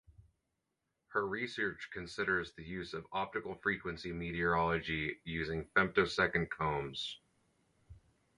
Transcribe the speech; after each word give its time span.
Her 1.09 1.27
research 1.27 1.91
considers 1.93 2.53
the 2.53 2.63
use 2.63 2.95
of 2.95 3.05
optical 3.11 3.53
frequency 3.53 4.09
metrology 4.11 5.17
using 5.25 5.65
femtosecond 5.75 6.49
combs. 6.49 7.19